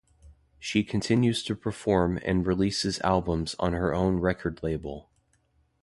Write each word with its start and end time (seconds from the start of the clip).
She 0.57 0.83
continues 0.83 1.43
to 1.43 1.53
perform 1.55 2.17
and 2.25 2.43
releases 2.47 2.99
albums 3.01 3.55
on 3.59 3.73
her 3.73 3.93
own 3.93 4.17
record 4.19 4.63
label. 4.63 5.11